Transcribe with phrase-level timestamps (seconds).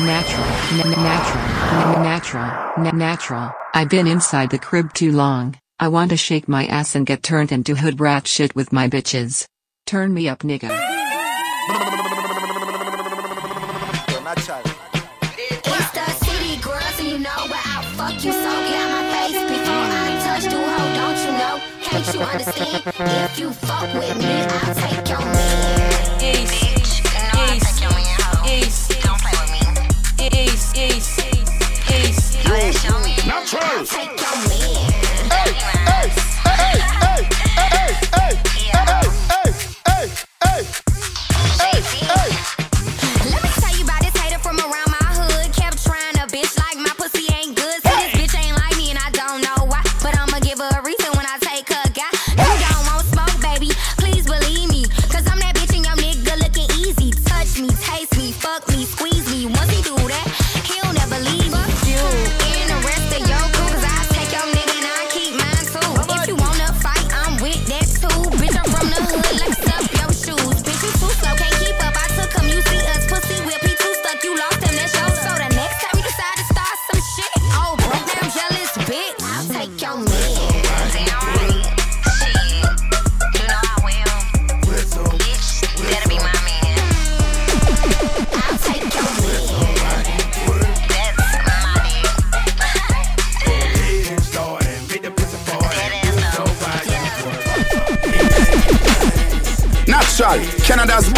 [0.00, 0.46] Natural,
[0.96, 3.52] natural, natural, natural.
[3.74, 5.56] I've been inside the crib too long.
[5.78, 8.88] I want to shake my ass and get turned into hood rat shit with my
[8.88, 9.46] bitches.
[9.86, 10.70] Turn me up, nigga.
[15.52, 18.38] It's the city girls, and you know where I fuck you so.
[18.38, 20.94] Get out my face before I touch you, hoe.
[20.96, 21.60] Don't you know?
[21.82, 22.82] Can't you understand?
[23.30, 25.79] If you fuck with me, I'll take your man.
[33.30, 34.49] natural.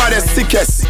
[0.02, 0.81] by the sickest.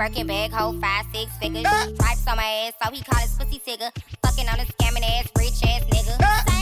[0.00, 1.66] Birkin bag, hold five, six figures.
[1.66, 3.90] Stripes on my ass, so he call his pussy tigger.
[4.22, 6.16] Fucking on a scamming ass, rich ass nigga.
[6.22, 6.59] Ah!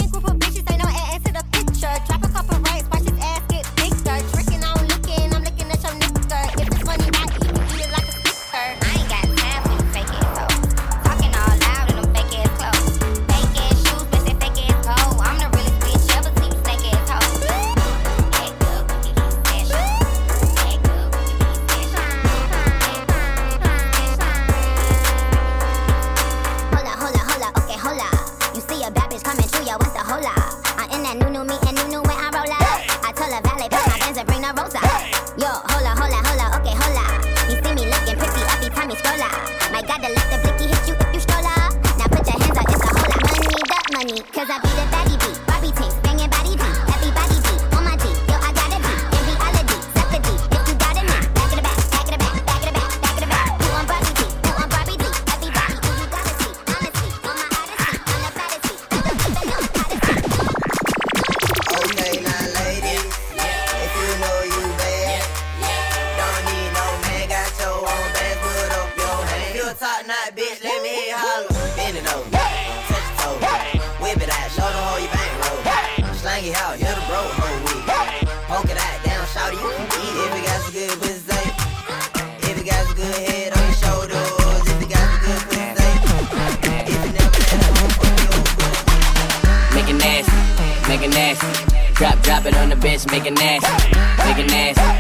[92.79, 93.91] bitch, make it nasty,
[94.25, 94.98] make it nasty.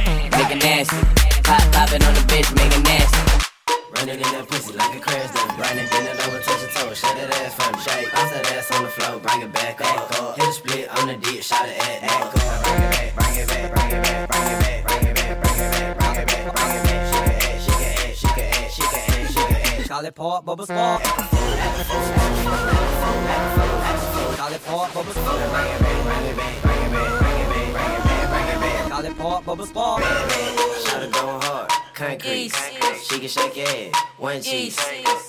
[33.28, 33.96] it, shake it.
[34.16, 34.74] One cheek,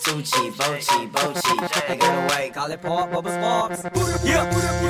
[0.03, 1.89] two cheek, bo cheek, bo cheek.
[1.89, 3.83] I got away, call it pop, bubble sparks.
[4.23, 4.88] Yeah.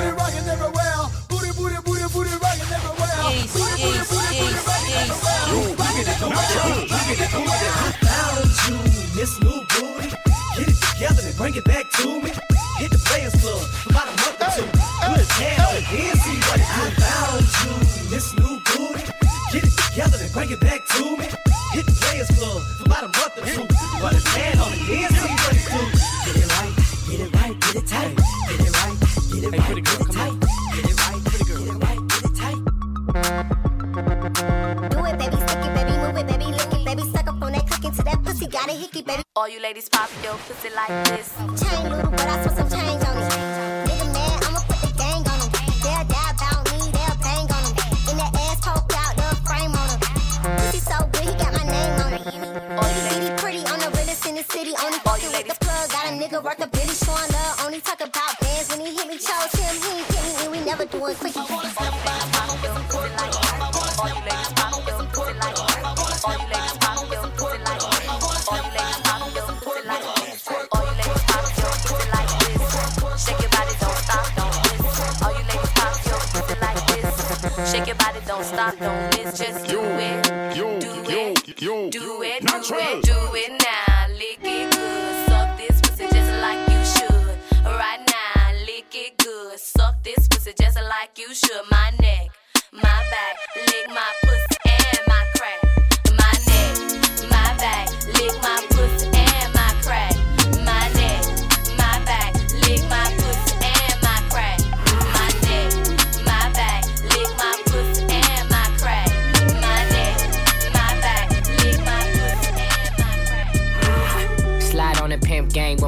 [39.50, 41.34] you ladies pop your pussy like this.
[41.60, 43.39] Chain little, but I put some change on it.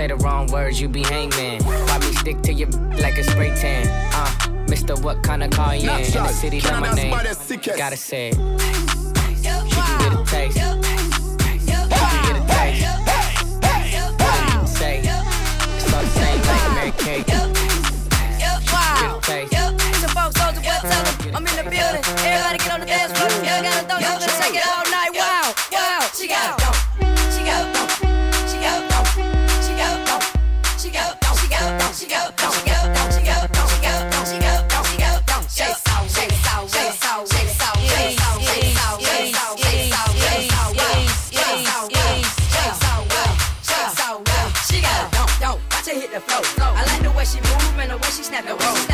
[0.00, 1.62] say the wrong words, you be hangman.
[1.62, 2.70] Probably stick to your
[3.04, 3.86] like a spray tan.
[4.14, 6.00] Uh, Mister, what kind of car you in?
[6.00, 7.10] In the city, that my name.
[7.76, 8.79] Gotta say it.
[46.30, 46.40] go.
[46.64, 48.89] I like the way she move and the way she snap the Whoa.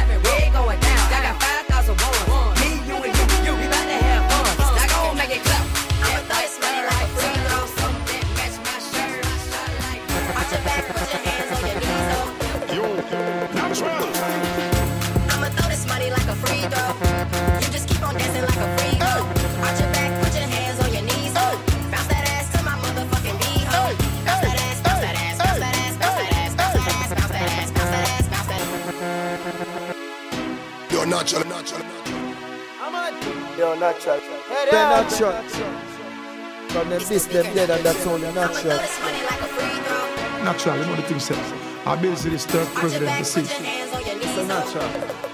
[36.86, 38.76] and them this, them dead, and that's only natural.
[40.44, 41.52] Natural, you know the thing says.
[41.84, 43.48] I basically this president the city.
[43.50, 45.25] It's natural.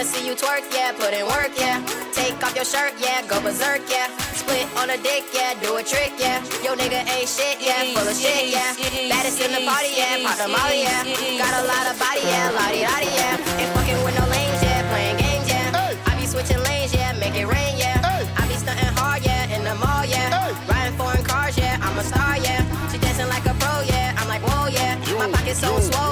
[0.00, 0.92] wanna see you twerk, yeah.
[0.92, 1.84] Put in work, yeah.
[2.12, 3.20] Take off your shirt, yeah.
[3.28, 4.08] Go berserk, yeah.
[4.32, 5.52] Split on a dick, yeah.
[5.60, 6.40] Do a trick, yeah.
[6.64, 7.84] Yo nigga ain't shit, yeah.
[7.92, 8.72] Full of shit, yeah.
[9.12, 10.24] Baddest in the party, yeah.
[10.24, 11.04] Pop the molly, yeah.
[11.36, 12.48] Got a lot of body, yeah.
[12.56, 13.60] Lottie, lottie, yeah.
[13.60, 14.88] Ain't fucking with no lanes, yeah.
[14.88, 16.08] Playing games, yeah.
[16.08, 17.12] I be switching lanes, yeah.
[17.20, 18.00] Make it rain, yeah.
[18.40, 19.54] I be stunting hard, yeah.
[19.54, 20.32] In the mall, yeah.
[20.66, 21.76] Riding foreign cars, yeah.
[21.82, 22.64] I'm a star, yeah.
[22.88, 24.16] She dancing like a pro, yeah.
[24.16, 24.96] I'm like, whoa, yeah.
[25.18, 26.09] My pocket's so swole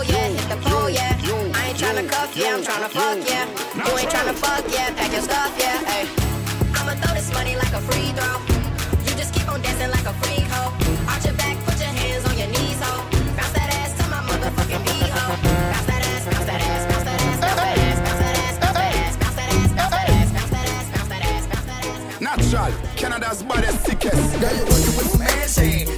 [2.39, 3.47] yeah, I'm tryna fuck, yeah.
[3.75, 6.07] You ain't tryna fuck, yeah, pack your stuff, yeah, hey.
[6.79, 8.39] I'ma throw this money like a free throw.
[9.07, 10.71] You just keep on dancing like a freak hoe.
[11.11, 13.03] Arch your back, put your hands on your knees, hoe.
[13.35, 15.35] Bounce that ass to my motherfucking bee, hoe.
[15.43, 19.17] Bounce that ass, bounce that ass, bounce that ass, bounce that ass, bounce that ass,
[19.19, 22.21] bounce that ass, bounce that ass, bounce that ass, bounce that ass.
[22.23, 24.41] Natural, Canada's baddest, sickest.
[24.41, 25.98] Girl, you want to put some ass in?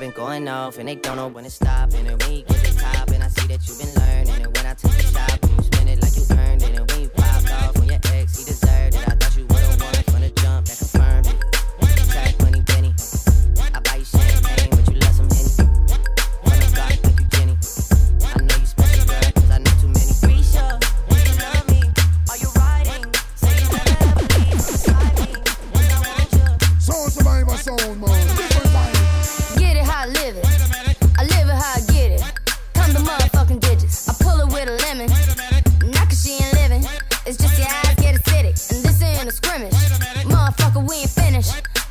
[0.00, 1.92] been going off and they don't know when to stop.
[1.92, 2.69] And then we get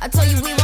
[0.02, 0.59] I told you we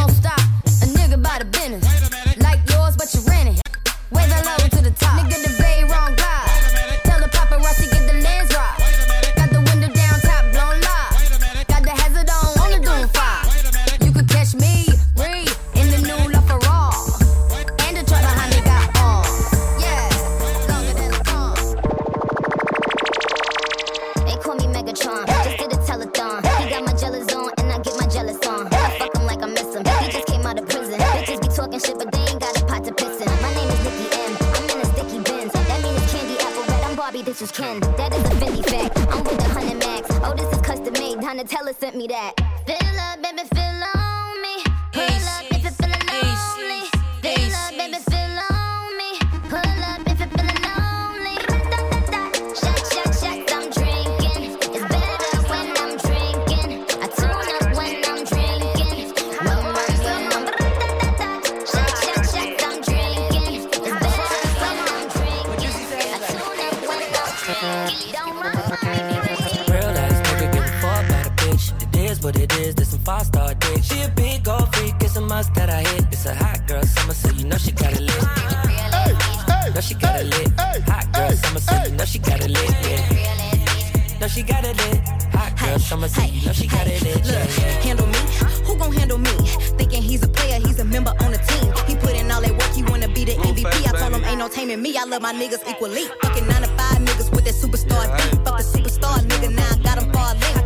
[84.27, 84.99] know she got it in.
[85.39, 87.19] Hot girl, hey, summer hey, city, know she hey, got it in.
[87.27, 87.51] Look,
[87.87, 88.19] handle me,
[88.67, 89.31] who gon' handle me?
[89.79, 91.73] Thinking he's a player, he's a member on the team.
[91.87, 93.67] He put in all that work, he wanna be the MVP.
[93.67, 96.05] I told him ain't no taming me, I love my niggas equally.
[96.23, 98.45] Fucking nine to five niggas with that superstar yeah, thing.
[98.45, 100.66] Fuck the superstar nigga, now I got him far linked.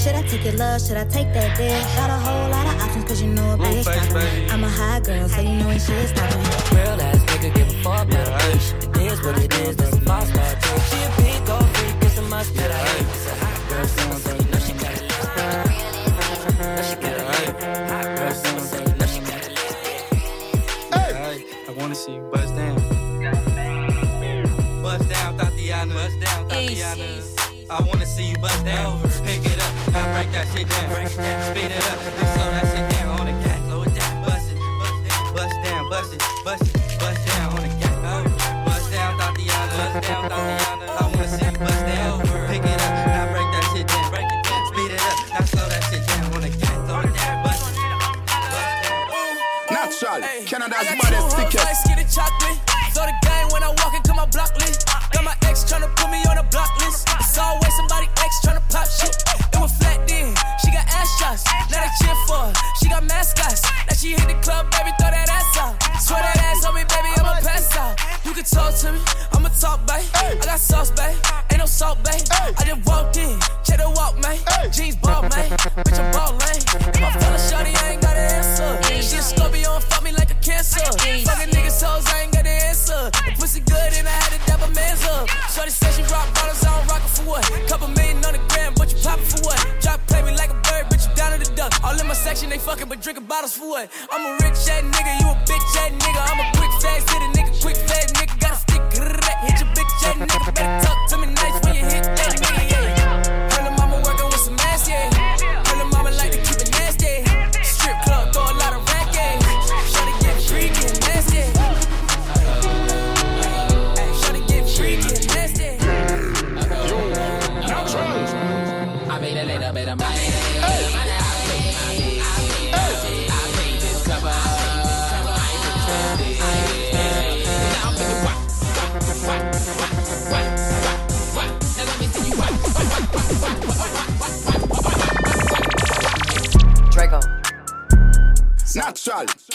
[0.00, 0.80] Should I take your love?
[0.80, 1.76] Should I take that dick?
[1.94, 5.28] Got a whole lot of options, cause you know a bitch I'm a high girl,
[5.28, 6.40] so you know when shit stopping.
[6.74, 8.96] Real ass nigga, give a fuck about yeah, it.
[8.96, 10.56] It is what it is, That's is my spot.
[10.88, 13.08] She a big old freak, it's a must that I hate.
[13.12, 15.04] It's a hot girl, so, so you know she got it.
[16.64, 17.28] Know she got it.
[17.92, 19.58] Hot girl, so, so you know she got it.
[20.96, 21.44] Hey.
[21.68, 22.76] I wanna see you bust down.
[24.80, 25.92] Bust down, Thotiana.
[25.92, 27.36] Bust down, Thotiana.
[27.68, 29.00] I wanna see you bust down
[30.20, 33.19] break that shit down, break that, speed it up, then slow that shit down.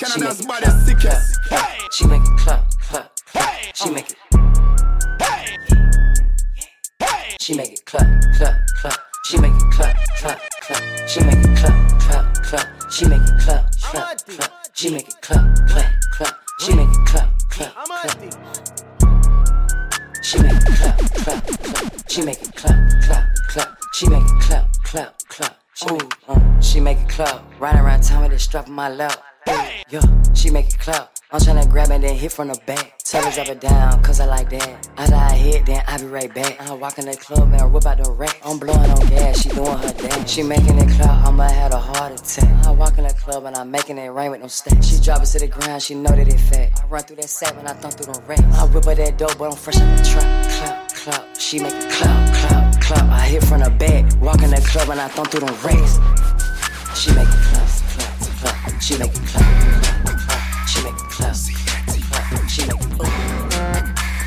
[0.06, 1.40] Canada's baddest sickest.
[1.92, 3.76] She make it clap, clap, clap.
[3.76, 4.18] She make it.
[7.42, 8.06] She make it clap,
[8.38, 9.00] clap, clap.
[9.26, 10.82] She make it clap, clap, clap.
[11.08, 12.92] She make it clap, clap, clap.
[12.92, 14.52] She make it clap, clap, clap.
[14.76, 16.36] She make it clap, clap, clap.
[16.60, 18.16] She make it clap, clap, clap.
[20.22, 22.10] She make it clap, clap, clap.
[22.10, 23.78] She make it clap, clap, clap.
[23.94, 25.58] She make it clap, clap, clap.
[25.90, 27.44] Ooh, uh, she make it clap.
[27.60, 29.24] Riding around town with the strap on my lap.
[29.48, 30.02] Yo,
[30.34, 31.12] she make it clap.
[31.32, 32.98] I'm tryna grab it then hit from the back.
[33.04, 34.90] Tell her drop it down, cause I like that.
[34.98, 36.60] After I hit, then I be right back.
[36.60, 38.40] I walk in the club and I whip out the rack.
[38.44, 40.32] I'm blowing on gas, she doing her dance.
[40.32, 42.66] She making it clap, I'ma have a heart attack.
[42.66, 44.88] I walk in the club and I'm making it rain with no stacks.
[44.88, 46.72] She drop it to the ground, she know that it fat.
[46.84, 48.40] I run through that sack when I thump through the rack.
[48.40, 50.50] I whip her that dope, but I'm fresh out the trap.
[50.50, 53.10] Clap, clap, she make it clap, clap, clap.
[53.12, 57.00] I hit from the back, walk in the club and I thump through the racks.
[57.00, 57.55] She make it.
[58.86, 59.42] She make it clap,
[60.04, 60.68] clap, clap.
[60.68, 62.48] She make it clap, clap, clap.
[62.48, 63.06] She make it ooh.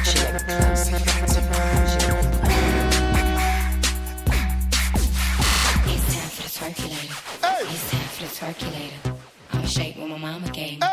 [0.02, 1.86] She make it clap, clap, clap.
[1.86, 2.42] She make it
[5.86, 7.18] It's time for the Twerkulator.
[7.70, 9.00] It's time for the Twerkulator.
[9.52, 10.86] I'ma shake what my mama gave me.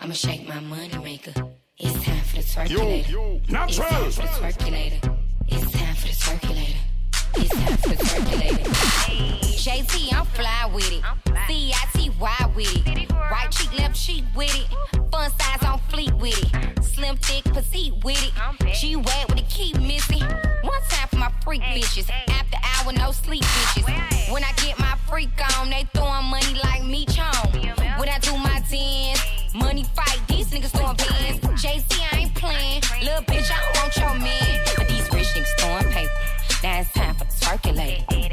[0.00, 1.32] I'ma shake my money maker.
[1.78, 3.40] It's time for the Twerkulator.
[3.48, 5.16] It's time for the Twerkulator.
[5.46, 6.76] It's time for the Twerkulator.
[7.36, 8.66] It's time for the Twerkulator.
[9.62, 11.04] JT, I'm fly with it.
[11.46, 12.81] C-I-T-Y with it.
[13.92, 14.66] Left cheek with it.
[15.12, 16.82] Fun size on fleet with it.
[16.82, 18.74] Slim, thick, petite with it.
[18.74, 20.22] G wet with the keep missing.
[20.62, 22.08] One time for my freak bitches.
[22.28, 24.32] After hour, no sleep bitches.
[24.32, 25.28] When I get my freak
[25.58, 27.52] on, they throwing money like me chong.
[27.98, 29.20] When I do my dance,
[29.54, 31.40] money fight, these niggas throwing pins.
[31.62, 32.82] JC, I ain't playing.
[33.02, 34.60] Little bitch, I don't want your man.
[34.74, 36.10] But these rich niggas throwing paper.
[36.62, 38.31] Now it's time for the Twerkulator.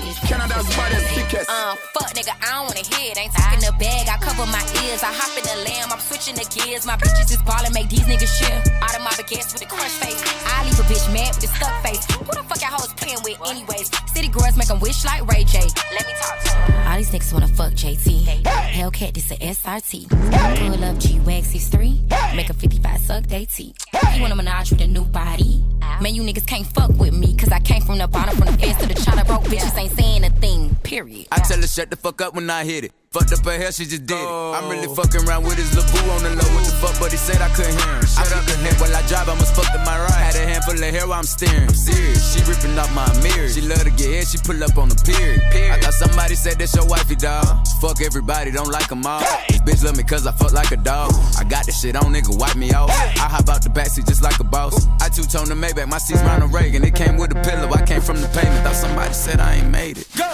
[0.00, 1.50] Canada's baddest sickest.
[1.50, 3.18] Uh, fuck nigga, I don't wanna hear it.
[3.18, 5.02] Ain't talking the bag, I cover my ears.
[5.06, 6.84] I hop in the lamb, I'm switching the gears.
[6.84, 8.58] My bitches is ballin', make these niggas shit.
[8.82, 10.18] Out of my baguettes with a crush face.
[10.50, 12.02] I leave a bitch mad with a stuck face.
[12.18, 13.88] Who the fuck y'all hoes playing with, anyways?
[14.10, 15.58] City girls make make 'em wish like Ray J.
[15.96, 16.86] Let me talk to 'em.
[16.88, 18.24] All these niggas wanna fuck JT.
[18.24, 18.42] Hey.
[18.78, 20.06] Hellcat, this a SRT.
[20.08, 22.00] Pull up G-Wax, he's three.
[22.34, 23.74] Make a 55 suck, they T.
[24.14, 25.64] You want a menage with a new body?
[26.00, 28.58] Man, you niggas can't fuck with me, cause I came from the bottom, from the
[28.58, 29.24] fence to the chopper.
[29.24, 31.26] Broke bitches ain't saying a thing, period.
[31.30, 32.92] I tell her shut the fuck up when I hit it.
[33.12, 34.26] Fucked up her hair, she just did it.
[34.26, 36.48] I'm really fucking around with his little boo on the low.
[36.56, 38.06] What the fuck, but he said I couldn't hear him.
[38.08, 40.32] Shut up the neck while I drive, I must fuck to my right.
[40.32, 41.68] Had a handful of hair while I'm steering.
[41.68, 43.48] I'm serious, she ripping off my mirror.
[43.52, 45.38] She love to get hit, she pull up on the pier.
[45.70, 47.44] I thought somebody said that's your wifey, dog.
[47.84, 49.20] Fuck everybody, don't like them all.
[49.52, 51.12] This bitch love me cause I fuck like a dog.
[51.38, 52.88] I got this shit on, nigga, wipe me off.
[52.90, 54.88] I hop out the backseat just like a boss.
[55.04, 56.82] I two-tone the Maybach, my seat's Ronald Reagan.
[56.82, 58.64] It came with a pillow, I came from the pavement.
[58.64, 60.08] Thought somebody said I ain't made it.
[60.16, 60.32] Go!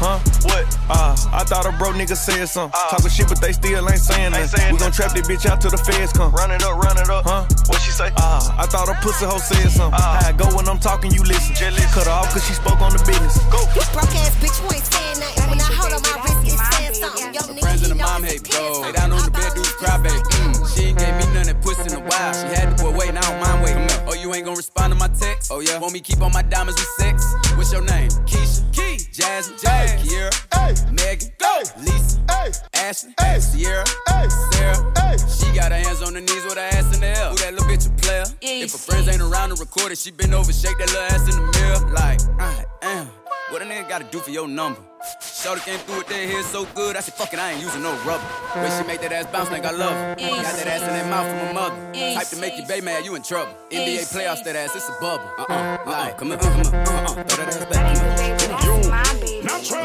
[0.00, 0.16] Huh?
[0.48, 0.64] What?
[0.88, 2.72] Uh, I thought a bro nigga said something.
[2.88, 4.72] Talking shit, but they still ain't saying nothing.
[4.72, 6.32] We gon' trap this bitch out till the feds come.
[6.32, 7.28] Run it up, run it up.
[7.28, 7.44] Huh?
[7.68, 8.08] What she say?
[8.16, 10.00] Uh, I thought a pussy hoe said something.
[10.00, 11.52] How I go when I'm talking, you listen.
[11.92, 13.36] Cut her off cause she spoke on the business.
[13.50, 13.60] Go.
[13.76, 15.50] You broke ass bitch, you ain't saying nothing.
[15.50, 17.34] When I hold on my wrist, it's saying something.
[17.34, 18.86] Yo, nigga, Friends he and the mom hate pants go.
[18.86, 20.16] Lay down on the bed, do cry baby.
[20.16, 20.54] Mm.
[20.70, 22.32] She ain't gave me none of pussy in a wild.
[22.38, 23.89] She had the boy waiting, I don't mind waiting.
[24.10, 25.52] Oh, you ain't gonna respond to my text?
[25.52, 25.78] Oh, yeah.
[25.78, 27.32] Want me keep on my diamonds with sex?
[27.54, 28.10] What's your name?
[28.26, 28.60] Keisha.
[28.72, 28.98] Key.
[29.12, 29.56] Jasmine.
[29.62, 30.02] Jazz.
[30.02, 30.34] Kiera.
[30.52, 30.74] Hey.
[30.90, 31.28] Megan.
[31.38, 31.62] Go.
[31.78, 32.18] Lisa.
[32.28, 32.50] Hey.
[32.74, 33.14] Ashley.
[33.20, 33.38] Hey.
[33.38, 33.84] Sierra.
[34.08, 34.28] Hey.
[34.50, 34.92] Sarah.
[34.98, 35.16] Hey.
[35.16, 37.30] She got her hands on her knees with her ass in the air.
[37.30, 38.24] Who that little bitch a player?
[38.42, 41.32] If her friends ain't around to record it, she been over, shake that little ass
[41.32, 41.92] in the mirror.
[41.94, 43.06] Like, I am.
[43.50, 44.89] What a nigga gotta do for your number?
[45.20, 47.82] Shorty came through with that hair so good, I said, fuck it, I ain't using
[47.82, 48.22] no rubber.
[48.52, 50.14] When she make that ass bounce like I love her.
[50.16, 52.14] Got that ass in that mouth from her mother.
[52.14, 53.54] Type to make you bay mad, you in trouble.
[53.70, 55.24] NBA playoffs, that ass, it's a bubble.
[55.38, 58.40] Uh-uh, like, come on, come on, uh-uh, throw that ass back.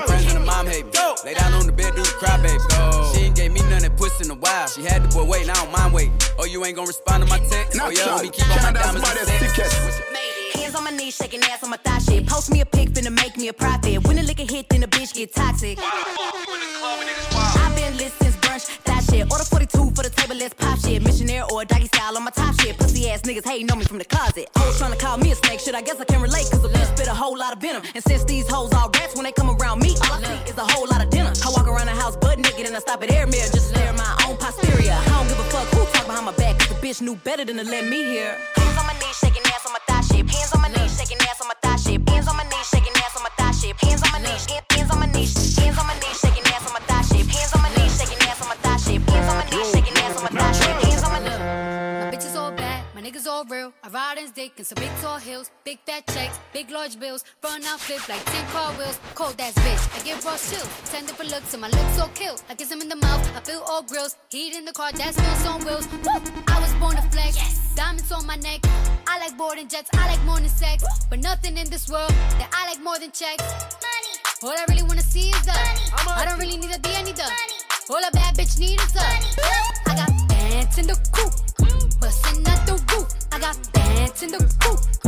[0.06, 0.92] Friends and the mom hate me.
[1.24, 2.60] Lay down on the bed, do the cry, baby.
[3.14, 4.68] She ain't gave me none that puss in a while.
[4.68, 6.18] She had the boy waiting, I don't mind waiting.
[6.38, 7.80] Oh, you ain't gonna respond to my text?
[7.82, 10.15] Oh, yeah, let me keep on my diamonds with sex.
[10.66, 12.26] Hands on my knees, shaking ass on my thigh shit.
[12.26, 14.04] Post me a pic, finna make me a profit.
[14.08, 15.78] When the liquor hit, then the bitch get toxic.
[15.78, 19.32] I've been lit since brunch, that shit.
[19.32, 21.04] Order 42 for the table, let's pop shit.
[21.04, 22.76] Missionary or doggy style on my top shit.
[22.80, 24.50] Pussy ass niggas hating on me from the closet.
[24.58, 25.76] Hoes tryna call me a snake, shit.
[25.76, 27.84] I guess I can relate, cause the bitch spit a whole lot of venom.
[27.94, 30.58] And since these hoes all rats, when they come around me, all I see is
[30.58, 31.32] a whole lot of dinner.
[31.46, 33.78] I walk around the house butt naked and I stop at air mirror just to
[33.78, 34.98] stare my own posterior.
[34.98, 37.46] I don't give a fuck who talk behind my back, cause the bitch knew better
[37.46, 38.36] than to let me hear.
[40.46, 42.08] Hands on my knees, shaking ass on my thigh shit.
[42.08, 43.76] Hands on my knees, shaking ass on my thigh shit.
[43.82, 46.05] Hands on my knees, hands on my knees, hands on my knees,
[53.96, 54.26] all real.
[54.26, 57.24] In dick in some big tall hills, big fat checks, big large bills.
[57.44, 59.00] Run out flip like 10 car wheels.
[59.14, 60.68] Cold ass bitch, I get raw chill.
[60.86, 62.36] Ten different looks and my lips all kill.
[62.50, 64.16] I kiss him in the mouth, I feel all grills.
[64.30, 65.88] Heat in the car, that's wheels on wheels.
[66.04, 66.20] Woo!
[66.48, 68.62] I was born to flex, diamonds on my neck.
[69.08, 70.84] I like boarding jets, I like more than sex.
[71.10, 73.44] But nothing in this world that I like more than checks.
[73.44, 74.14] Money.
[74.44, 75.54] All I really wanna see is the.
[76.06, 76.22] Money.
[76.22, 77.24] I don't really need a D, I need the.
[77.24, 77.60] Money.
[77.90, 79.06] All a bad bitch need is the.
[79.88, 81.34] I got bands in the coop,
[82.00, 83.08] bustin' at the roof.
[83.32, 85.05] I got bands in the coop.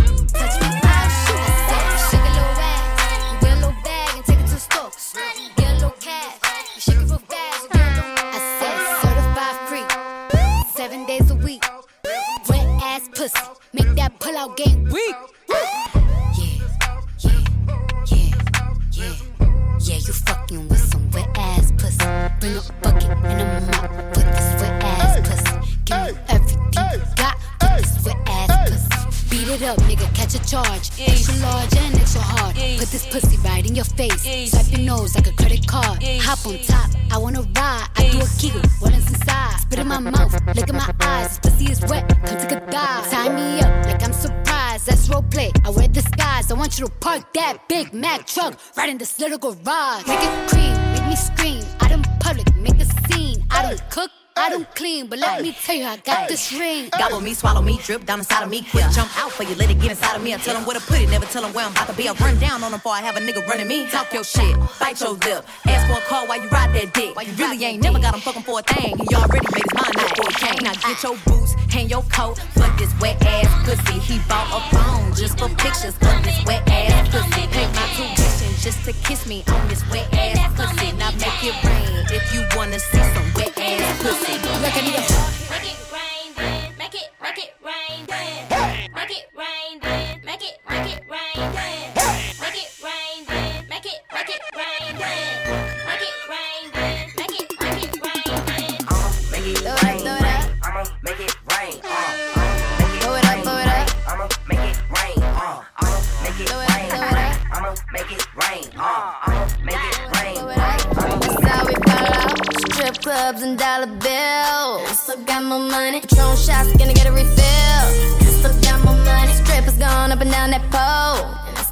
[49.30, 50.08] Right in this little garage.
[50.08, 51.64] Make it cream, make me scream.
[51.82, 53.44] Out in public, make a scene.
[53.52, 54.12] I don't cook.
[54.40, 56.90] I don't clean, but let me tell you, I got this ring.
[56.96, 58.62] Gobble me, swallow me, drip down inside of me.
[58.70, 60.32] Quick jump out for you, let it get inside of me.
[60.32, 62.08] I tell them where to put it, never tell them where I'm about to be.
[62.08, 63.88] I run down on them before I have a nigga running me.
[63.88, 65.44] Talk your shit, bite your lip.
[65.66, 67.16] Ask for a call while you ride that dick.
[67.18, 68.96] You really ain't never got him fucking for a thing.
[68.96, 70.60] He already made his mind up for a king.
[70.62, 74.00] Now get your boots, hang your coat Fuck this wet ass pussy.
[74.02, 77.48] He bought a phone just for pictures of this wet ass pussy.
[77.50, 80.92] Pay my tuition just to kiss me on this wet ass pussy.
[80.98, 84.34] Now make it rain if you wanna see some wet ass pussy.
[84.62, 85.17] Look at me.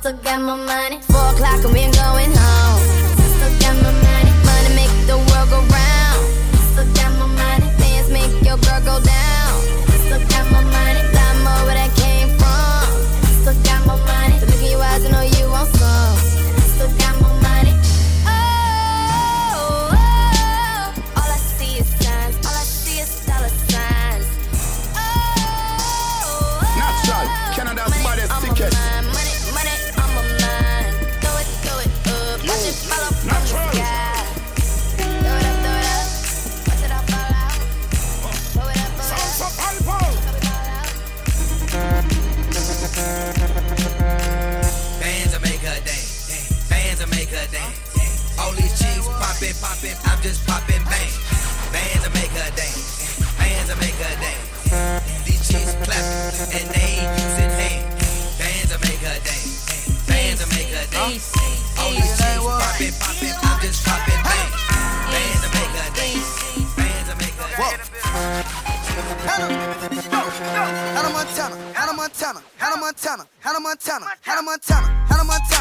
[0.06, 1.00] Still got my money.
[1.02, 1.95] Four o'clock and we
[73.76, 75.55] Montana, Hannah Montana, Hannah Montana,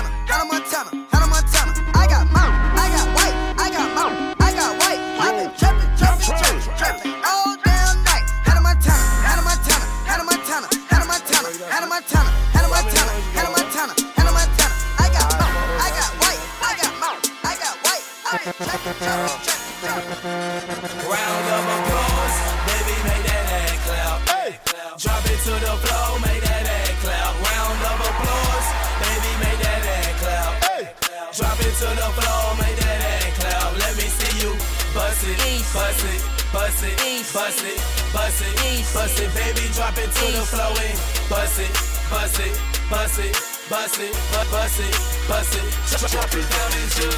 [38.95, 41.71] bust it, baby, drop it to the floor and bust it,
[42.11, 43.37] bust it, bust it,
[43.69, 44.95] bust it, bu- bust it,
[45.29, 47.09] bust it, Drop- it down into.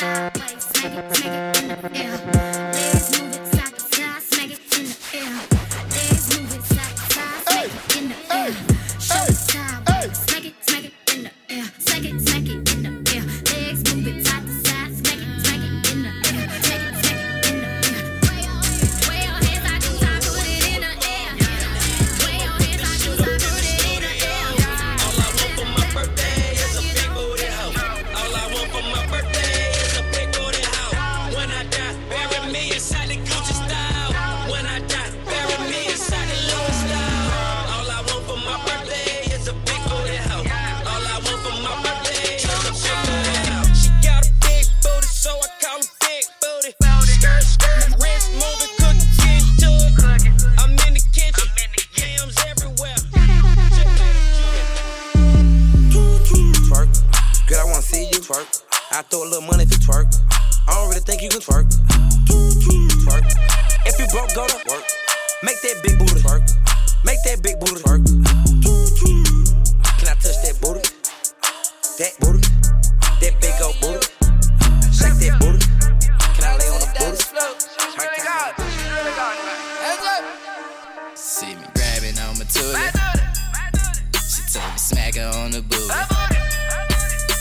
[0.00, 0.34] twerk.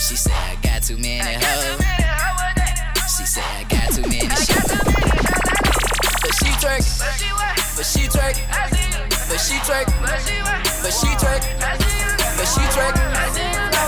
[0.10, 1.78] She said I got too many hoes.
[3.16, 4.66] She said I got too many shoes.
[6.24, 6.82] But she twerk,
[7.78, 8.34] but she twerk,
[9.30, 9.86] but she twerk,
[10.82, 11.46] but she twerk,
[12.38, 12.96] but she twerk,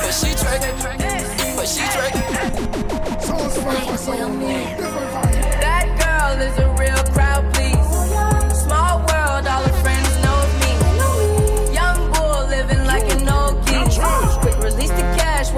[0.03, 0.61] but she twerk,
[1.55, 2.13] but she twerk.
[5.59, 6.80] That girl is a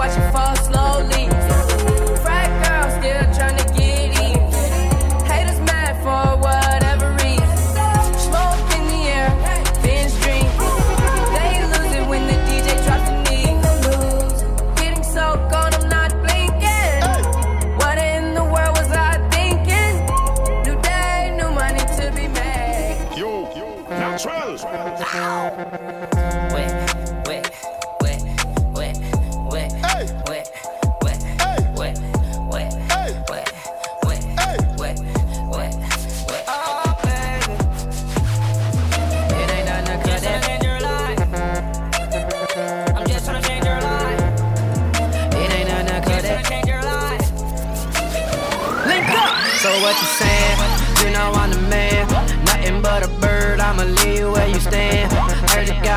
[0.03, 0.82] watch it fall slowly.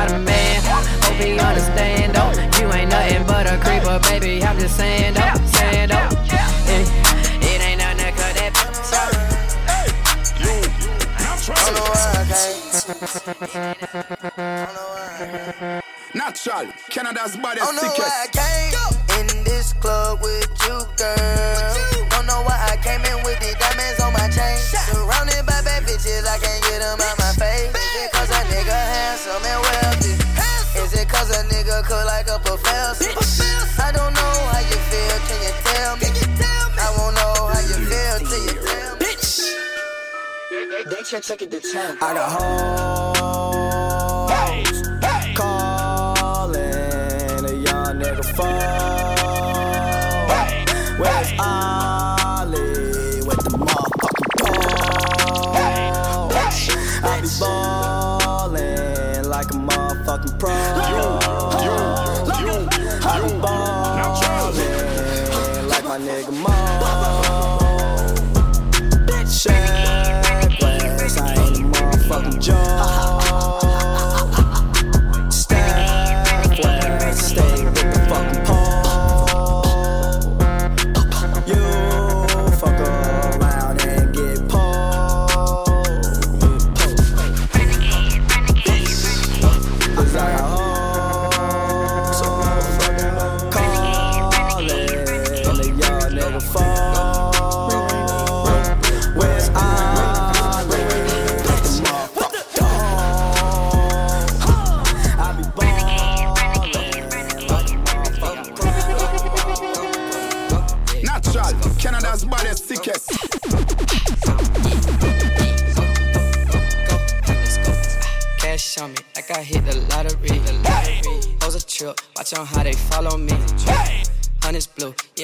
[0.07, 0.61] Heard you got a man.
[1.03, 2.13] Hope he understand.
[2.15, 4.43] Oh, you ain't nothing but a creeper, baby.
[4.43, 6.09] I'm just saying, though, saying, though.
[7.41, 8.53] It ain't nothing to cut that.
[16.15, 19.07] Natural, Canada's Don't baddest know why I sickest.
[19.11, 22.07] came in this club with you, girl.
[22.09, 24.57] Don't know why I came in with the diamonds on my chain.
[24.91, 27.69] Surrounded by bad bitches, I can't get them out my face.
[27.69, 29.86] Is it cause a nigga handsome and wealthy?
[31.07, 33.09] Is it cause a nigga cook like a professor?
[33.81, 36.07] I don't know how you feel, can you tell me?
[36.79, 39.05] I won't know how you feel till you tell me.
[39.05, 39.29] Bitch!
[40.89, 41.97] They can't take it to town.
[42.01, 42.81] I got hoes
[45.35, 46.65] calling
[47.45, 48.57] a young nigga phone.
[50.99, 52.06] Where's Ollie
[60.39, 61.26] pro.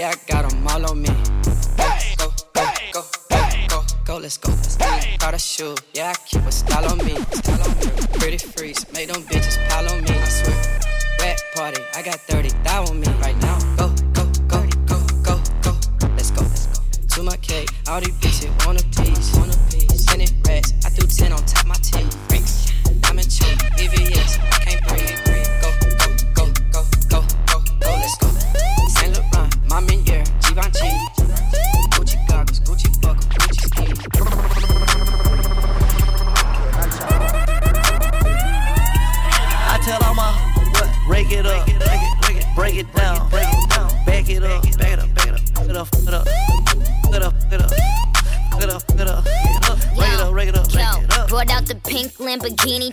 [0.04, 0.43] I got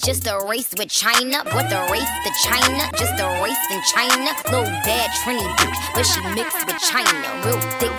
[0.05, 4.31] just a race with China, What the race to China, just a race in China.
[4.47, 7.93] Little bad Trini bitch, but she mixed with China, real thick.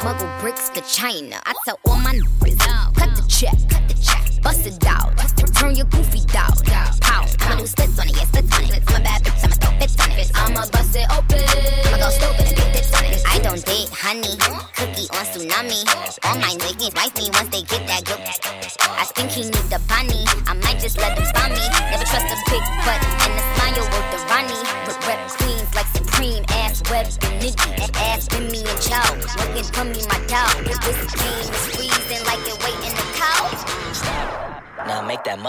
[0.00, 1.40] Smuggle bricks to China.
[1.46, 2.58] I tell all my niggas,
[2.94, 4.89] cut the check, cut the check, bust it down.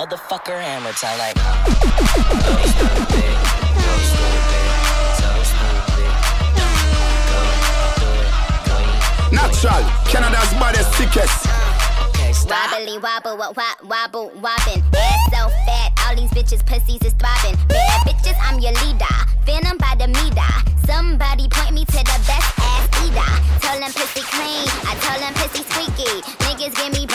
[0.02, 1.36] motherfucker hammer time like.
[9.32, 11.46] Natural, Canada's baddest sickest.
[12.50, 14.84] Wobbly wobble, what wop, wobble, wobbin'.
[14.98, 17.56] Ass so fat, all these bitches' pussies is throbbin'.
[17.68, 19.06] Bad bitches, I'm your leader.
[19.46, 20.52] Venom by the meter.
[20.86, 23.32] Somebody point me to the best ass eater.
[23.62, 26.22] Tell them pussy clean, I tell them pussy squeaky.
[26.44, 27.06] Niggas give me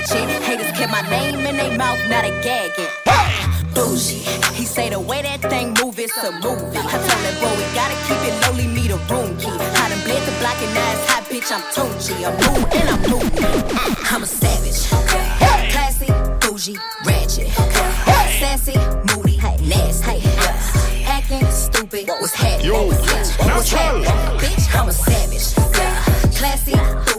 [0.00, 0.42] bad.
[0.42, 2.86] Haters kept my name in their mouth, not a gagging.
[3.04, 3.64] Hey!
[3.74, 4.22] Bougie.
[4.54, 6.78] He say the way that thing move, it's a movie.
[6.78, 9.50] I told that boy we gotta keep it lowly, meet me the room key.
[9.50, 11.50] I done bled the block and now it's hot, bitch.
[11.50, 12.14] I'm Tunchi.
[12.26, 13.30] I'm rude and I'm moving.
[13.30, 14.80] Mm, I'm a savage.
[14.92, 15.24] Okay.
[15.42, 15.70] Hey.
[15.72, 17.50] Classy, bougie, ratchet.
[17.58, 17.90] Okay.
[18.10, 18.40] Hey.
[18.40, 18.76] Sassy,
[19.10, 19.56] moody, hey.
[19.66, 20.20] nasty.
[20.20, 21.04] Hey.
[21.06, 22.66] Acting stupid, what was happening?
[22.66, 24.06] Yo, what's what was happening?
[24.38, 25.46] Bitch, I'm a savage.
[25.76, 25.94] Yeah.
[26.38, 27.13] Classy,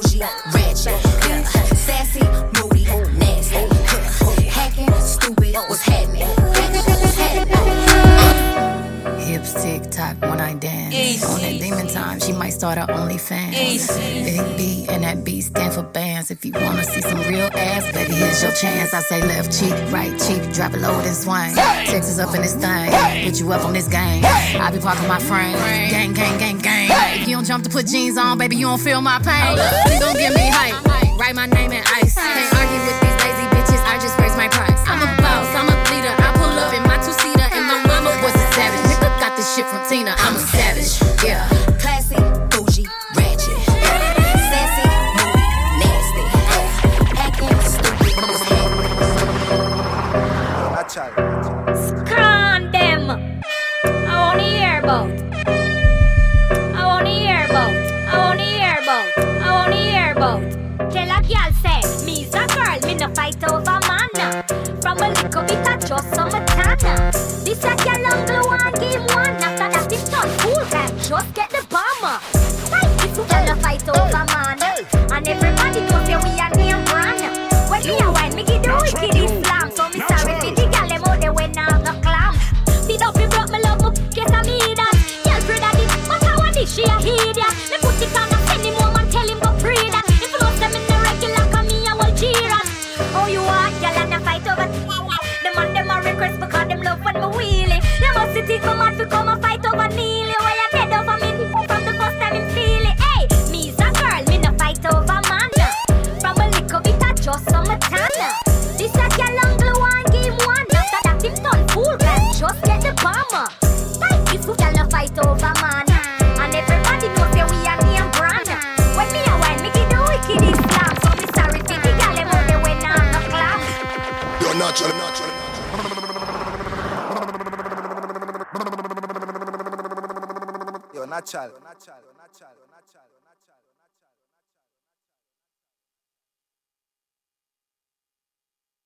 [11.23, 13.51] On that demon time, she might start her OnlyFans.
[13.51, 16.29] Big B and that B stand for bands.
[16.29, 18.93] If you wanna see some real ass, baby, here's your chance.
[18.93, 21.55] I say left cheek, right cheek, drop it low and swing.
[21.55, 22.91] Texas up in this thing,
[23.23, 24.23] put you up on this game.
[24.25, 25.53] I be parking my frame,
[25.89, 26.89] gang, gang, gang, gang.
[27.21, 29.57] If you don't jump to put jeans on, baby, you don't feel my pain.
[29.99, 30.75] Don't give me hype.
[31.17, 32.15] Write my name in ice.
[32.15, 33.81] Can't argue with these lazy bitches.
[33.87, 34.74] I just raise my price.
[39.55, 40.13] shit from Tina.
[40.17, 41.54] I'm a savage, yeah.